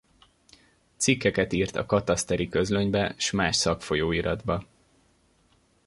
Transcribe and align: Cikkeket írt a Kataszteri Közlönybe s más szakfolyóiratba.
Cikkeket 0.97 1.53
írt 1.53 1.75
a 1.75 1.85
Kataszteri 1.85 2.49
Közlönybe 2.49 3.15
s 3.17 3.31
más 3.31 3.55
szakfolyóiratba. 3.55 4.63